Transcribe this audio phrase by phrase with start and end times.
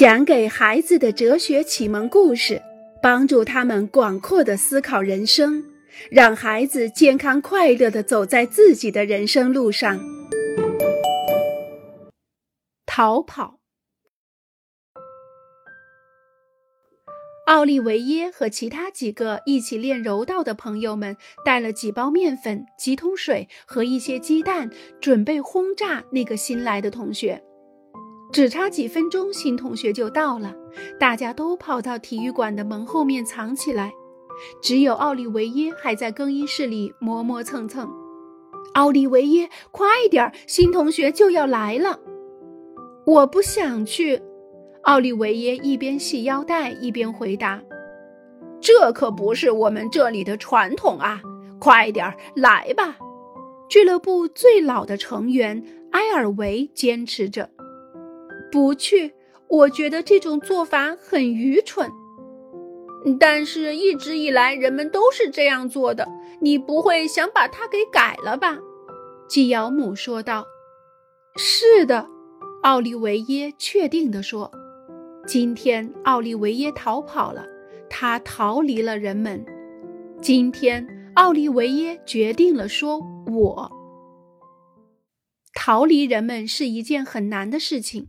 [0.00, 2.62] 讲给孩子的哲学启蒙故事，
[3.02, 5.62] 帮助他们广阔的思考人生，
[6.10, 10.00] 让孩子健康快乐的走在自己的人生路上。
[12.86, 13.58] 逃跑。
[17.46, 21.14] 奥利维耶和其他几个一起练柔道的朋友们
[21.44, 27.44] 带了几包面粉、几桶水和一些鸡蛋，准备轰炸那个新来的同学。
[28.32, 30.54] 只差几分钟，新同学就到了。
[30.98, 33.92] 大家都跑到体育馆的门后面藏起来，
[34.62, 37.90] 只有奥利维耶还在更衣室里磨磨蹭蹭。
[38.74, 41.98] 奥利维耶，快点，新同学就要来了！
[43.04, 44.22] 我不想去。
[44.82, 47.60] 奥利维耶一边系腰带一边回答
[48.62, 51.20] ：“这可不是我们这里的传统啊！
[51.58, 52.96] 快点来吧！”
[53.68, 57.50] 俱乐部最老的成员埃尔维坚持着。
[58.50, 59.14] 不去，
[59.48, 61.90] 我觉得这种做法很愚蠢。
[63.18, 66.06] 但是，一直以来人们都是这样做的。
[66.42, 68.58] 你不会想把它给改了吧？
[69.28, 70.46] 基尧姆说道。
[71.36, 72.06] “是的。”
[72.62, 74.50] 奥利维耶确定地说。
[75.26, 77.46] “今天，奥利维耶逃跑了，
[77.88, 79.44] 他逃离了人们。
[80.20, 83.00] 今天，奥利维耶决定了说
[83.32, 83.72] ：‘我
[85.54, 88.08] 逃离人们是一件很难的事情。’”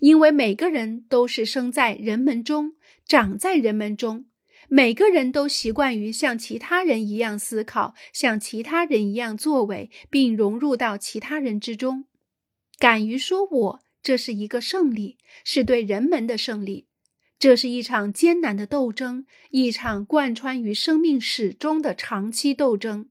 [0.00, 2.74] 因为每个人都是生在人们中，
[3.06, 4.26] 长在人们中，
[4.68, 12.04] 每个人都习惯于像其他人一样思考，像其他人一样作为，并融入到其他人之中。
[12.78, 16.86] 敢于说“我”，这是一个胜利，是对人们的胜利。
[17.38, 23.08] 这是一场艰难的斗争，一场贯穿于生命始终的长期斗争。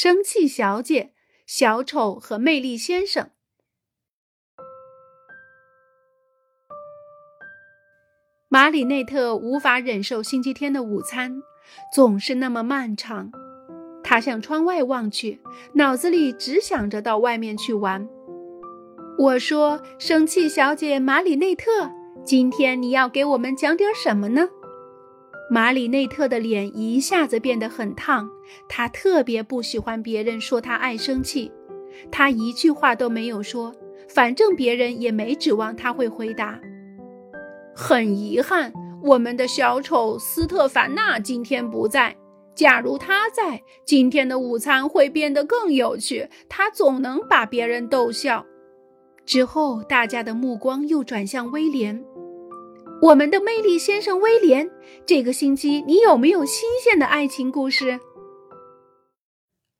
[0.00, 1.12] 生气小姐、
[1.44, 3.30] 小丑和魅力先生。
[8.48, 11.42] 马里内特无法忍受星期天的午餐
[11.92, 13.32] 总是那么漫长。
[14.04, 15.40] 他向窗外望去，
[15.72, 18.08] 脑子里只想着到外面去玩。
[19.18, 21.90] 我说：“生气小姐马里内特，
[22.24, 24.48] 今天你要给我们讲点什么呢？”
[25.50, 28.28] 马里内特的脸一下子变得很烫，
[28.68, 31.50] 他特别不喜欢别人说他爱生气。
[32.10, 33.74] 他一句话都没有说，
[34.08, 36.60] 反正别人也没指望他会回答。
[37.74, 38.72] 很遗憾，
[39.02, 42.14] 我们的小丑斯特凡纳今天不在。
[42.54, 46.28] 假如他在，今天的午餐会变得更有趣。
[46.48, 48.44] 他总能把别人逗笑。
[49.24, 52.04] 之后，大家的目光又转向威廉。
[53.00, 54.68] 我们的魅力先生威廉，
[55.06, 58.00] 这个星期你有没有新鲜的爱情故事？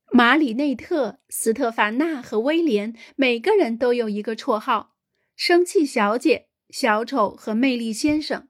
[0.09, 4.91] 马里内特、斯特凡纳和威廉每个人都有一个绰号：
[5.35, 8.47] 生气小姐、小丑和魅力先生。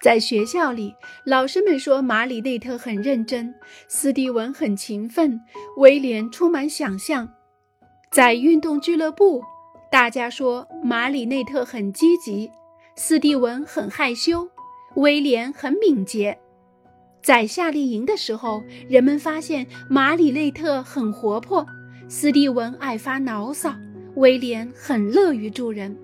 [0.00, 0.94] 在学校里，
[1.24, 3.52] 老师们说马里内特很认真，
[3.88, 5.40] 斯蒂文很勤奋，
[5.78, 7.28] 威廉充满想象。
[8.12, 9.42] 在运动俱乐部。
[9.90, 12.50] 大家说马里内特很积极，
[12.96, 14.48] 斯蒂文很害羞，
[14.96, 16.38] 威廉很敏捷。
[17.22, 21.64] 在夏令营的时候，人们发现马里内特很活泼，
[22.08, 23.74] 斯蒂文爱发牢骚，
[24.16, 25.96] 威廉很乐于助人。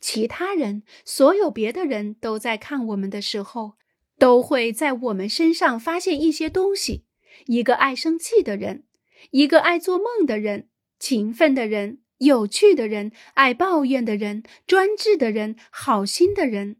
[0.00, 3.74] 其他人，所有别的人都在看我们的时候，
[4.18, 7.04] 都会在我们身上发现一些东西：
[7.46, 8.84] 一个爱生气的人，
[9.30, 10.68] 一个爱做梦的人。
[11.04, 16.76] 勤奋的人、有趣的人、爱抱怨的人、专制的人、好心的人，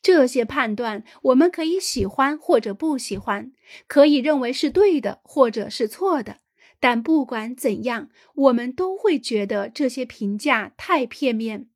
[0.00, 3.52] 这些判断我们可以喜欢或者不喜欢，
[3.86, 6.38] 可以认为是对的或者是错的。
[6.80, 11.68] 但不管怎样，我们都会觉得这些评价太片面。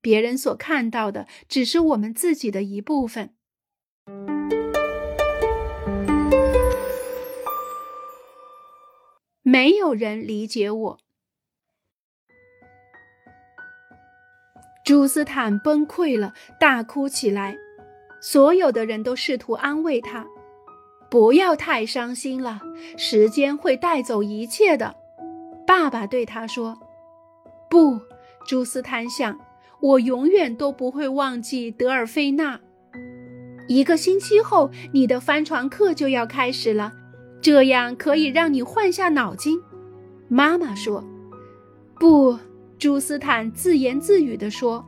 [0.00, 3.34] 别人所看到的只是我们自己的一部分。
[9.42, 10.98] 没有人理解我。
[14.88, 17.58] 朱斯坦崩溃了，大哭起来。
[18.22, 20.24] 所有的人都试图安慰他
[21.10, 22.62] ：“不要太伤心了，
[22.96, 24.96] 时间会带走一切的。”
[25.68, 26.78] 爸爸对他说
[27.68, 28.00] ：“不。”
[28.48, 29.38] 朱斯坦想
[29.80, 32.58] ：“我永远都不会忘记德尔菲娜。
[33.66, 36.94] 一个星期后，你的帆船课就要开始了，
[37.42, 39.60] 这样可以让你换下脑筋。”
[40.28, 41.04] 妈妈说
[42.00, 42.38] ：“不。”
[42.78, 44.84] 朱斯坦自言自语地说：“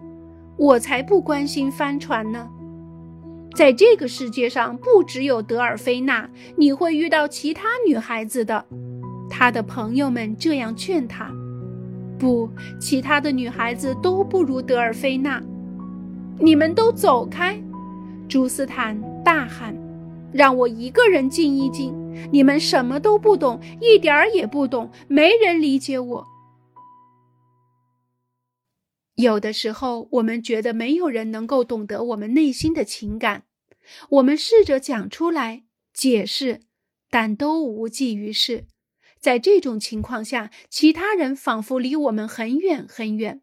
[0.56, 2.48] 我才不关心帆船呢。”
[3.56, 8.64] 在这个世界上，不只有德尔菲娜，你会遇到其他女孩子的。
[9.28, 11.32] 他的朋友们这样劝他
[12.16, 12.48] ：“不，
[12.80, 15.42] 其他的女孩子都不如德尔菲娜。”
[16.38, 17.60] 你们都走开！
[18.28, 19.76] 朱斯坦大喊
[20.32, 21.92] ：“让我一个人静一静！
[22.30, 26.24] 你们什么都不懂，一点儿也不懂，没人理解我。”
[29.20, 33.44] 有的时候，我们觉得没有人能够懂得我们内心的情感，
[34.08, 36.60] 我们试着讲出来解释，
[37.10, 38.66] 但都无济于事。
[39.18, 43.42] 在这种情况下，其他人仿佛离我们很远很远，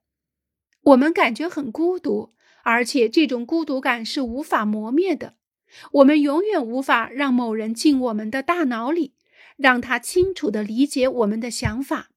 [0.81, 2.33] 我们感觉很孤独，
[2.63, 5.35] 而且这种孤独感是无法磨灭的。
[5.91, 9.13] 我们永远无法让某人进我们的大脑里，
[9.57, 12.09] 让他清楚地理解我们的想法。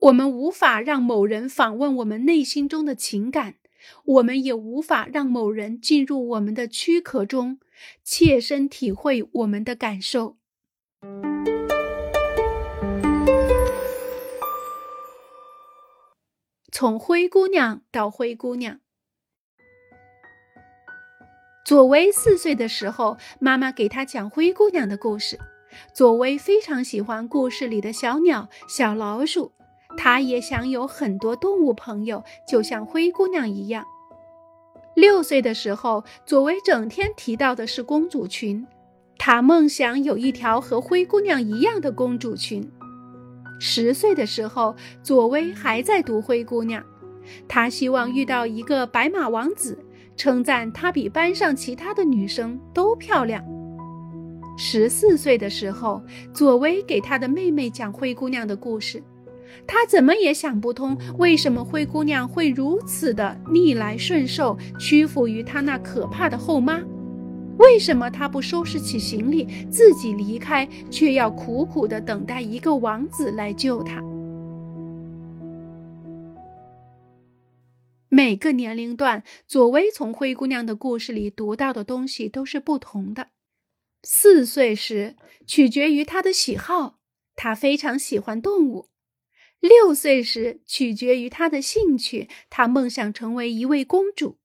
[0.00, 3.54] 我们无法让某人访问我们内心中的情感，
[4.04, 7.58] 我们也无法让某人进入我们的躯壳中，
[8.04, 10.36] 切身体会我们的感受。
[16.70, 18.80] 从灰姑娘到灰姑娘，
[21.64, 25.38] 左薇四岁的时候，妈妈给她讲灰姑娘的故事。
[25.94, 29.52] 左薇非常喜欢故事里的小鸟、小老鼠。
[29.96, 33.84] 他也想有很多动物朋友，就像灰姑娘一样。
[34.94, 38.66] 六岁的时候，佐薇整天提到的是公主裙，
[39.18, 42.70] 他梦想有一条和灰姑娘一样的公主裙。
[43.58, 46.82] 十岁的时候，佐薇还在读《灰姑娘》，
[47.48, 49.78] 她希望遇到一个白马王子，
[50.16, 53.44] 称赞她比班上其他的女生都漂亮。
[54.58, 56.02] 十四岁的时候，
[56.32, 59.02] 佐薇给她的妹妹讲灰姑娘的故事。
[59.66, 66.80] 他怎么也想不通，为什么灰姑娘会如此的逆来顺受，屈服于她那可怕的后妈？
[67.58, 74.02] 为什么她不收拾起行李自己离开，却要苦苦的等待一个王子来救她？
[78.08, 83.28] 每个年龄段，佐薇从灰姑娘的故事里读到的东西都是不同的。
[84.02, 85.16] 四岁时，
[85.46, 86.98] 取决于她的喜好，
[87.34, 88.86] 她非常喜欢动物。
[89.60, 94.38] 六岁时，取决于她的兴趣，她梦想成为一位公主；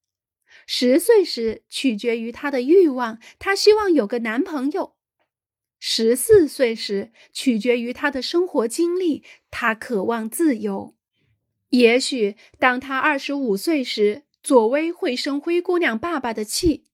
[0.65, 4.95] 十岁时，取决于她的欲望，她希望有个男朋友；
[5.79, 10.95] 十四岁时，取决于她的生活经历，她渴望自由。
[11.69, 16.85] 也许当她二十五岁时，佐薇会生灰姑娘爸爸的气，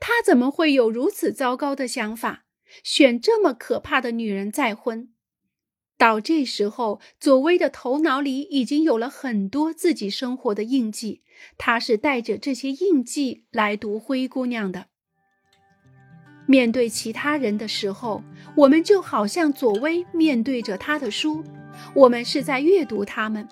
[0.00, 2.44] 他怎么会有如此糟糕的想法，
[2.82, 5.12] 选这么可怕的女人再婚？
[6.00, 11.20] 到这时候，佐薇的头脑里已经有了很多自己生活的印记，
[11.58, 14.86] 他是带着这些印记来读《灰姑娘》的。
[16.46, 18.24] 面对其他人的时候，
[18.56, 21.44] 我们就好像佐薇面对着他的书，
[21.94, 23.46] 我们是在阅读他们，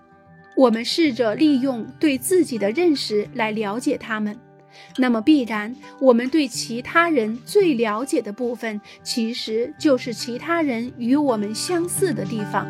[0.56, 4.40] 我们试着利用对自己的认识来了解他们。
[4.96, 12.66] 那么必然，我们对其他人最了解的部分，其实就是其他人与我们相似的地方。